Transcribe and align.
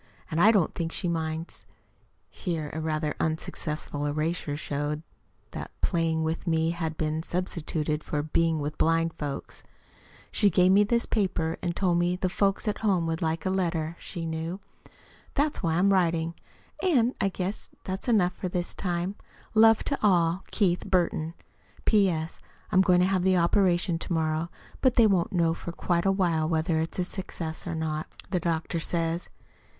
And 0.31 0.41
I 0.41 0.51
don't 0.51 0.73
think 0.73 0.91
she 0.91 1.07
minds 1.07 1.67
(here 2.31 2.71
a 2.73 2.81
rather 2.81 3.13
unsuccessful 3.19 4.07
erasure 4.07 4.57
showed 4.57 5.03
that 5.51 5.69
"playing 5.81 6.23
with 6.23 6.47
me" 6.47 6.71
had 6.71 6.97
been 6.97 7.21
substituted 7.21 8.03
for 8.03 8.23
"being 8.23 8.57
with 8.59 8.79
blind 8.79 9.13
folks"). 9.19 9.61
She 10.31 10.49
gave 10.49 10.71
me 10.71 10.83
this 10.83 11.05
paper, 11.05 11.57
and 11.61 11.75
told 11.75 11.99
me 11.99 12.15
the 12.15 12.29
folks 12.29 12.67
at 12.67 12.79
home 12.79 13.05
would 13.05 13.21
like 13.21 13.45
a 13.45 13.51
letter, 13.51 13.95
she 13.99 14.25
knew. 14.25 14.59
That's 15.35 15.61
why 15.61 15.75
I'm 15.75 15.93
writing 15.93 16.33
it. 16.81 16.95
And 16.97 17.13
I 17.21 17.29
guess 17.29 17.69
that's 17.83 18.07
enough 18.07 18.33
for 18.33 18.49
this 18.49 18.73
time. 18.73 19.13
Love 19.53 19.83
to 19.83 19.99
all. 20.01 20.43
KEITH 20.49 20.89
BURTON 20.89 21.35
P.S. 21.85 22.39
I'm 22.71 22.81
going 22.81 23.01
to 23.01 23.05
have 23.05 23.21
the 23.21 23.37
operation 23.37 23.99
to 23.99 24.11
morrow, 24.13 24.49
but 24.81 24.95
they 24.95 25.05
won't 25.05 25.31
know 25.31 25.53
for 25.53 25.71
quite 25.71 26.07
a 26.07 26.11
while 26.11 26.49
whether 26.49 26.79
it's 26.79 27.07
successful 27.07 27.73
or 27.73 27.75
not, 27.75 28.07
the 28.31 28.39
doctor 28.39 28.79
says. 28.79 29.29